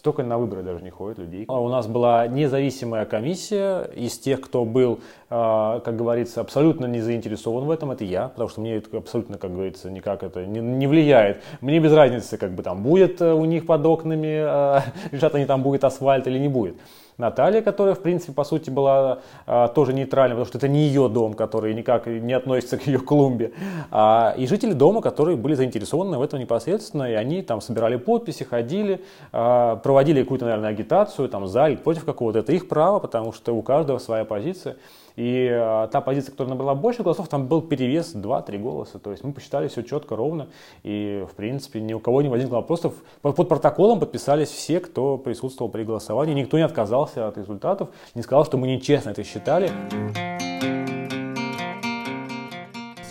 Столько 0.01 0.24
на 0.24 0.39
выборы 0.39 0.63
даже 0.63 0.84
не 0.84 0.89
ходит 0.89 1.20
людей. 1.20 1.46
А 1.48 1.62
у 1.62 1.70
нас 1.70 1.86
была 1.86 2.25
независимая 2.25 3.05
комиссия 3.05 3.84
из 3.96 4.17
тех, 4.17 4.41
кто 4.41 4.65
был, 4.65 5.01
а, 5.29 5.79
как 5.81 5.96
говорится, 5.96 6.41
абсолютно 6.41 6.88
не 6.88 7.01
заинтересован 7.01 7.65
в 7.65 7.70
этом. 7.70 7.91
Это 7.91 8.03
я, 8.03 8.27
потому 8.29 8.50
что 8.50 8.62
мне 8.62 8.77
это 8.77 8.98
абсолютно, 8.98 9.38
как 9.38 9.53
говорится, 9.53 9.91
никак 9.91 10.24
это 10.24 10.43
не, 10.43 10.60
не 10.60 10.88
влияет. 10.88 11.43
Мне 11.62 11.77
без 11.77 11.93
разницы, 11.93 12.38
как 12.38 12.55
бы 12.55 12.63
там 12.63 12.81
будет 12.81 13.22
э, 13.22 13.31
у 13.31 13.46
них 13.46 13.67
под 13.67 13.86
окнами, 13.86 14.38
а, 14.39 14.84
лежат 15.12 15.36
они 15.36 15.46
там, 15.46 15.62
будет 15.62 15.84
асфальт 15.84 16.25
или 16.25 16.39
не 16.39 16.48
будет. 16.48 16.77
Наталья, 17.18 17.62
которая, 17.62 17.96
в 17.96 18.01
принципе, 18.01 18.34
по 18.34 18.44
сути, 18.44 18.70
была 18.70 19.20
а, 19.46 19.68
тоже 19.68 19.94
нейтральной, 19.94 20.36
потому 20.36 20.46
что 20.46 20.58
это 20.58 20.68
не 20.68 20.88
ее 20.88 21.10
дом, 21.10 21.34
который 21.34 21.74
никак 21.74 22.08
не 22.08 22.34
относится 22.34 22.77
к 22.77 22.88
ее 22.88 23.00
клумбе, 23.00 23.51
а, 23.91 24.34
и 24.38 24.48
жители 24.48 24.74
дома, 24.74 25.01
которые 25.01 25.38
были 25.38 25.53
заинтересованы 25.53 26.18
в 26.18 26.22
этом 26.22 26.39
непосредственно, 26.39 27.10
и 27.10 27.13
они 27.13 27.41
там 27.41 27.62
собирали 27.62 27.98
подписи, 27.98 28.44
ходили, 28.44 29.01
а, 29.32 29.77
проводили 29.77 30.22
какую-то, 30.22 30.46
наверное, 30.46 30.70
агитацию, 30.70 31.30
там, 31.30 31.48
за 31.48 31.68
или 31.68 31.77
против 31.77 32.06
какого-то. 32.06 32.39
Это 32.39 32.53
их 32.53 32.68
право, 32.68 33.00
потому 33.00 33.34
что 33.34 33.56
у 33.56 33.62
каждого 33.62 34.00
своя 34.00 34.25
позиция. 34.25 34.77
И 35.15 35.50
э, 35.51 35.88
та 35.91 36.01
позиция, 36.01 36.32
которая 36.32 36.51
набрала 36.51 36.75
больше 36.75 37.03
голосов, 37.03 37.27
там 37.27 37.48
был 37.48 37.62
перевес 37.62 38.15
2-3 38.15 38.58
голоса. 38.58 39.00
То 39.00 39.12
есть 39.12 39.24
мы 39.24 39.34
посчитали 39.34 39.68
все 39.68 39.82
четко, 39.82 40.15
ровно. 40.15 40.48
И, 40.84 41.25
в 41.30 41.36
принципе, 41.36 41.82
ни 41.82 41.94
у 41.94 42.00
кого 42.00 42.22
не 42.22 42.30
возникло 42.30 42.56
вопросов. 42.56 42.94
Под, 43.22 43.36
протоколом 43.36 44.00
подписались 44.00 44.50
все, 44.50 44.80
кто 44.80 45.18
присутствовал 45.18 45.70
при 45.70 45.84
голосовании. 45.84 46.34
Никто 46.34 46.58
не 46.58 46.63
отказался 46.63 47.00
от 47.05 47.38
результатов, 47.38 47.89
не 48.15 48.22
сказал, 48.22 48.46
что 48.46 48.58
мы 48.58 48.67
нечестно 48.67 49.12
это 49.12 49.24
считали. 49.24 49.70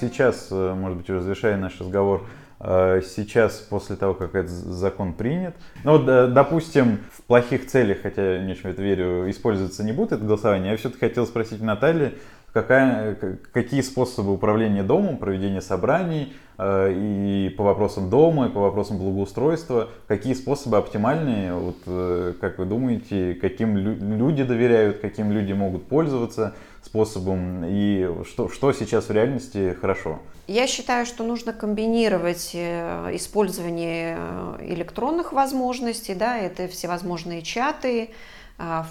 Сейчас, 0.00 0.48
э, 0.50 0.74
может 0.74 0.98
быть, 0.98 1.06
завершая 1.06 1.56
наш 1.56 1.78
разговор, 1.80 2.22
Э, 2.62 3.00
сейчас, 3.02 3.54
после 3.54 3.96
того, 3.96 4.12
как 4.12 4.34
этот 4.34 4.50
закон 4.50 5.14
принят. 5.14 5.54
Ну, 5.82 5.96
вот, 5.96 6.32
допустим, 6.34 7.00
в 7.10 7.22
плохих 7.22 7.66
целях, 7.66 8.02
хотя 8.02 8.34
я 8.34 8.44
не 8.44 8.52
очень 8.52 8.62
в 8.62 8.66
это 8.66 8.82
верю, 8.82 9.30
использоваться 9.30 9.82
не 9.82 9.92
будет 9.92 10.12
это 10.12 10.22
голосование, 10.22 10.72
я 10.72 10.76
все-таки 10.76 11.00
хотел 11.00 11.26
спросить 11.26 11.62
Натальи, 11.62 12.18
какая, 12.52 13.16
какие 13.52 13.80
способы 13.80 14.32
управления 14.32 14.82
домом, 14.82 15.16
проведения 15.16 15.60
собраний 15.60 16.32
э, 16.58 16.92
и 16.92 17.54
по 17.56 17.64
вопросам 17.64 18.10
дома, 18.10 18.46
и 18.46 18.50
по 18.50 18.60
вопросам 18.60 18.98
благоустройства, 18.98 19.90
какие 20.06 20.34
способы 20.34 20.76
оптимальные, 20.76 21.54
вот, 21.54 21.76
э, 21.86 22.34
как 22.40 22.58
вы 22.58 22.64
думаете, 22.64 23.34
каким 23.34 23.76
люди 23.76 24.42
доверяют, 24.42 24.98
каким 24.98 25.32
люди 25.32 25.52
могут 25.52 25.86
пользоваться 25.86 26.54
способом, 26.82 27.62
и 27.66 28.08
что, 28.26 28.48
что 28.48 28.72
сейчас 28.72 29.08
в 29.08 29.12
реальности 29.12 29.76
хорошо? 29.80 30.18
Я 30.46 30.66
считаю, 30.66 31.06
что 31.06 31.22
нужно 31.22 31.52
комбинировать 31.52 32.50
э, 32.54 33.10
использование 33.14 34.16
э, 34.18 34.66
электронных 34.74 35.32
возможностей, 35.32 36.14
да, 36.14 36.38
это 36.38 36.66
всевозможные 36.66 37.42
чаты, 37.42 38.10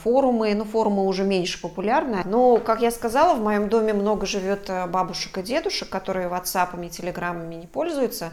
форумы, 0.04 0.54
ну 0.56 0.66
форумы 0.66 1.06
уже 1.06 1.24
меньше 1.24 1.62
популярны, 1.62 2.22
но, 2.26 2.58
как 2.58 2.82
я 2.82 2.92
сказала, 2.92 3.36
в 3.36 3.42
моем 3.42 3.70
доме 3.70 3.94
много 3.94 4.26
живет 4.26 4.70
бабушек 4.90 5.38
и 5.38 5.44
дедушек, 5.44 5.90
которые 5.90 6.28
WhatsApp 6.28 6.86
и 6.86 6.90
телеграммами 6.90 7.56
не 7.56 7.68
пользуются, 7.68 8.32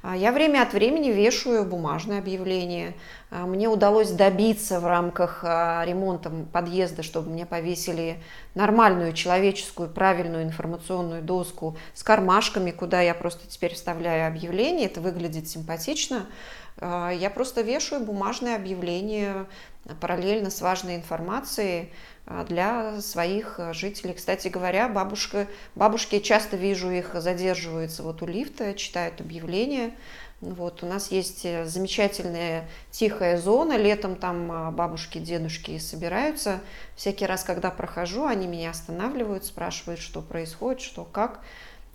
а 0.00 0.16
я 0.16 0.30
время 0.30 0.62
от 0.62 0.72
времени 0.74 1.10
вешаю 1.10 1.64
бумажные 1.64 2.20
объявления. 2.20 2.94
А 3.30 3.46
мне 3.46 3.68
удалось 3.68 4.10
добиться 4.10 4.78
в 4.78 4.86
рамках 4.86 5.40
а, 5.42 5.84
ремонта 5.84 6.30
подъезда, 6.52 7.02
чтобы 7.02 7.30
мне 7.30 7.44
повесили 7.44 8.22
нормальную 8.54 9.12
человеческую 9.12 9.88
правильную 9.88 10.44
информационную 10.44 11.22
доску 11.22 11.76
с 11.94 12.04
кармашками, 12.04 12.70
куда 12.70 13.00
я 13.00 13.12
просто 13.12 13.48
теперь 13.48 13.74
вставляю 13.74 14.28
объявления. 14.28 14.86
Это 14.86 15.00
выглядит 15.00 15.48
симпатично. 15.48 16.26
Я 16.80 17.28
просто 17.34 17.62
вешаю 17.62 18.04
бумажные 18.04 18.54
объявления 18.54 19.46
параллельно 20.00 20.50
с 20.50 20.60
важной 20.60 20.96
информацией. 20.96 21.90
А, 22.30 22.44
для 22.44 23.00
своих 23.00 23.54
э, 23.58 23.72
жителей. 23.72 24.12
Кстати 24.12 24.48
говоря, 24.48 24.86
бабушка, 24.88 25.46
бабушки 25.74 26.18
часто 26.18 26.58
вижу 26.58 26.90
их 26.90 27.12
задерживаются 27.14 28.02
вот 28.02 28.20
у 28.20 28.26
лифта, 28.26 28.74
читают 28.74 29.22
объявления. 29.22 29.94
Вот, 30.42 30.82
у 30.82 30.86
нас 30.86 31.10
есть 31.10 31.46
э, 31.46 31.64
замечательная 31.64 32.68
тихая 32.90 33.38
зона, 33.38 33.78
летом 33.78 34.14
там 34.14 34.52
а, 34.52 34.70
бабушки, 34.70 35.16
дедушки 35.16 35.78
собираются. 35.78 36.60
Всякий 36.96 37.24
раз, 37.24 37.44
когда 37.44 37.70
прохожу, 37.70 38.26
они 38.26 38.46
меня 38.46 38.70
останавливают, 38.70 39.46
спрашивают, 39.46 39.98
что 39.98 40.20
происходит, 40.20 40.82
что 40.82 41.04
как. 41.04 41.40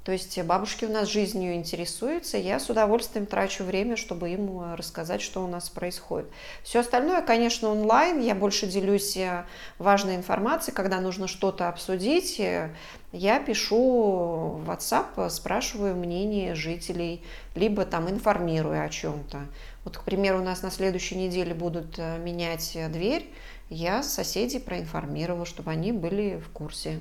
То 0.03 0.11
есть 0.11 0.41
бабушки 0.43 0.83
у 0.83 0.91
нас 0.91 1.07
жизнью 1.07 1.53
интересуются, 1.53 2.37
я 2.37 2.59
с 2.59 2.69
удовольствием 2.69 3.25
трачу 3.25 3.63
время, 3.63 3.95
чтобы 3.95 4.31
им 4.31 4.59
э, 4.59 4.75
рассказать, 4.75 5.21
что 5.21 5.41
у 5.41 5.47
нас 5.47 5.69
происходит. 5.69 6.29
Все 6.61 6.81
остальное, 6.81 7.21
конечно, 7.21 7.69
онлайн. 7.69 8.19
Я 8.19 8.35
больше 8.35 8.67
делюсь 8.67 9.15
э, 9.15 9.45
важной 9.77 10.17
информацией, 10.17 10.75
когда 10.75 10.99
нужно 10.99 11.29
что-то 11.29 11.69
обсудить. 11.69 12.37
Э, 12.41 12.75
я 13.13 13.39
пишу 13.39 14.59
в 14.61 14.69
WhatsApp, 14.69 15.29
спрашиваю 15.29 15.95
мнение 15.95 16.53
жителей, 16.53 17.23
либо 17.55 17.85
там 17.85 18.09
информирую 18.09 18.83
о 18.83 18.89
чем-то. 18.89 19.39
Вот, 19.85 19.97
к 19.97 20.03
примеру, 20.03 20.39
у 20.39 20.43
нас 20.43 20.63
на 20.63 20.71
следующей 20.71 21.15
неделе 21.15 21.53
будут 21.53 21.97
менять 21.97 22.77
дверь. 22.91 23.31
Я 23.69 24.03
соседей 24.03 24.59
проинформировала, 24.59 25.45
чтобы 25.45 25.71
они 25.71 25.93
были 25.93 26.37
в 26.39 26.49
курсе. 26.49 26.99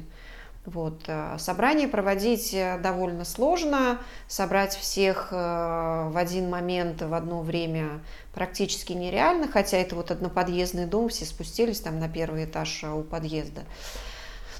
Вот. 0.64 1.02
Э, 1.08 1.36
собрание 1.38 1.88
проводить 1.88 2.54
э, 2.54 2.78
довольно 2.78 3.24
сложно, 3.24 3.98
собрать 4.28 4.76
всех 4.76 5.28
э, 5.32 5.34
в 5.36 6.16
один 6.16 6.50
момент, 6.50 7.02
в 7.02 7.12
одно 7.14 7.42
время 7.42 8.00
практически 8.32 8.92
нереально, 8.92 9.48
хотя 9.48 9.78
это 9.78 9.96
вот 9.96 10.12
одноподъездный 10.12 10.86
дом, 10.86 11.08
все 11.08 11.24
спустились 11.24 11.80
там 11.80 11.98
на 11.98 12.08
первый 12.08 12.44
этаж 12.44 12.84
у 12.84 13.02
подъезда. 13.02 13.62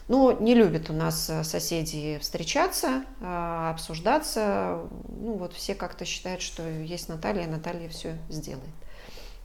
Но 0.09 0.33
не 0.33 0.55
любят 0.55 0.91
у 0.91 0.93
нас 0.93 1.31
соседи 1.45 2.19
встречаться, 2.21 3.05
обсуждаться. 3.21 4.81
Ну 5.09 5.35
вот 5.35 5.55
все 5.55 5.77
как-то 5.77 6.05
считают, 6.05 6.43
что 6.43 6.69
есть 6.69 7.09
Наталья, 7.09 7.47
Наталья 7.47 7.89
все 7.89 8.19
сделает. 8.29 8.75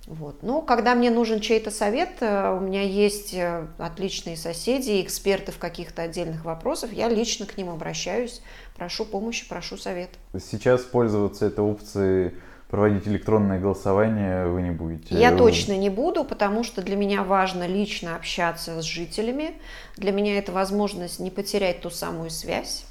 Вот. 0.07 0.41
Но 0.41 0.61
когда 0.61 0.95
мне 0.95 1.11
нужен 1.11 1.41
чей-то 1.41 1.69
совет, 1.69 2.21
э, 2.21 2.57
у 2.57 2.61
меня 2.61 2.81
есть 2.81 3.33
э, 3.33 3.67
отличные 3.77 4.37
соседи, 4.37 5.01
эксперты 5.01 5.51
в 5.51 5.57
каких-то 5.57 6.01
отдельных 6.01 6.45
вопросах, 6.45 6.93
я 6.93 7.09
лично 7.09 7.45
к 7.45 7.57
ним 7.57 7.69
обращаюсь, 7.69 8.41
прошу 8.77 9.03
помощи, 9.03 9.47
прошу 9.49 9.75
совет. 9.75 10.11
Сейчас 10.39 10.83
пользоваться 10.83 11.45
этой 11.45 11.59
опцией 11.59 12.31
проводить 12.69 13.05
электронное 13.05 13.59
голосование 13.59 14.47
вы 14.47 14.61
не 14.61 14.71
будете? 14.71 15.13
Я 15.13 15.35
точно 15.35 15.75
не 15.77 15.89
буду, 15.89 16.23
потому 16.23 16.63
что 16.63 16.81
для 16.81 16.95
меня 16.95 17.23
важно 17.23 17.67
лично 17.67 18.15
общаться 18.15 18.81
с 18.81 18.85
жителями. 18.85 19.55
Для 19.97 20.13
меня 20.13 20.37
это 20.37 20.53
возможность 20.53 21.19
не 21.19 21.31
потерять 21.31 21.81
ту 21.81 21.89
самую 21.89 22.29
связь 22.29 22.86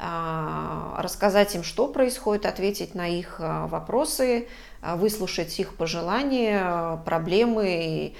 рассказать 0.00 1.54
им, 1.54 1.62
что 1.62 1.86
происходит, 1.86 2.46
ответить 2.46 2.94
на 2.94 3.08
их 3.08 3.36
а, 3.38 3.66
вопросы, 3.66 4.48
а, 4.80 4.96
выслушать 4.96 5.58
их 5.60 5.74
пожелания, 5.74 6.96
проблемы. 7.04 8.14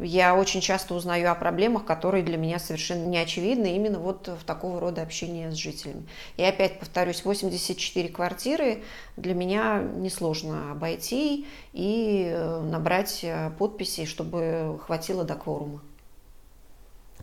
Я 0.00 0.36
очень 0.36 0.60
часто 0.60 0.94
узнаю 0.94 1.30
о 1.30 1.34
проблемах, 1.34 1.84
которые 1.84 2.22
для 2.22 2.36
меня 2.36 2.58
совершенно 2.58 3.06
не 3.06 3.18
очевидны 3.18 3.74
именно 3.74 3.98
вот 3.98 4.28
в 4.28 4.44
такого 4.44 4.80
рода 4.80 5.02
общении 5.02 5.50
с 5.50 5.54
жителями. 5.54 6.06
И 6.36 6.44
опять 6.44 6.78
повторюсь, 6.78 7.24
84 7.24 8.08
квартиры 8.08 8.82
для 9.16 9.34
меня 9.34 9.82
несложно 9.82 10.72
обойти 10.72 11.46
и 11.72 12.28
э, 12.32 12.60
набрать 12.60 13.20
э, 13.22 13.50
подписи, 13.58 14.04
чтобы 14.04 14.80
хватило 14.84 15.24
до 15.24 15.34
кворума. 15.34 15.80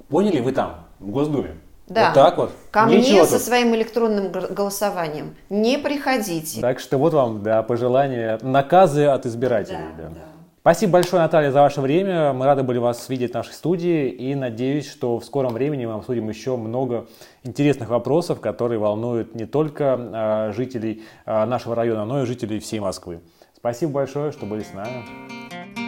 Поняли 0.09 0.41
вы 0.41 0.51
там, 0.51 0.87
в 0.99 1.09
Госдуме? 1.09 1.57
Да. 1.88 2.08
Вот 2.08 2.13
так 2.13 2.38
вот. 2.38 2.51
Ко 2.72 2.86
Ничего 2.86 2.98
мне 3.00 3.22
тут. 3.22 3.29
со 3.29 3.39
своим 3.39 3.74
электронным 3.75 4.32
голосованием 4.32 5.36
не 5.50 5.77
приходите. 5.77 6.60
Так 6.60 6.79
что 6.79 6.98
вот 6.98 7.13
вам, 7.13 7.44
да, 7.44 7.63
пожелания, 7.63 8.39
наказы 8.41 9.06
от 9.06 9.25
избирателей. 9.25 9.77
Да, 9.98 10.03
да. 10.03 10.10
Да. 10.10 10.22
Спасибо 10.67 10.94
большое, 10.94 11.22
Наталья, 11.22 11.50
за 11.50 11.62
ваше 11.62 11.79
время. 11.79 12.34
Мы 12.34 12.46
рады 12.46 12.62
были 12.62 12.77
вас 12.77 13.08
видеть 13.08 13.32
в 13.32 13.36
нашей 13.36 13.53
студии 13.53 14.10
и 14.10 14.36
надеюсь, 14.36 14.91
что 14.91 15.17
в 15.17 15.24
скором 15.24 15.53
времени 15.53 15.86
мы 15.86 15.94
обсудим 15.94 16.27
еще 16.27 16.58
много 16.58 17.08
интересных 17.44 17.88
вопросов, 17.88 18.41
которые 18.41 18.77
волнуют 18.77 19.34
не 19.34 19.46
только 19.46 19.96
а, 19.98 20.51
жителей 20.51 21.06
а, 21.25 21.46
нашего 21.46 21.74
района, 21.74 22.03
но 22.03 22.24
и 22.24 22.25
жителей 22.25 22.60
всей 22.60 22.82
Москвы. 22.82 23.22
Спасибо 23.56 23.94
большое, 23.94 24.34
что 24.34 24.46
были 24.46 24.63
с 24.63 24.74
нами. 24.74 25.87